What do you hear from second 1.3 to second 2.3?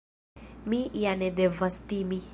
devas timi.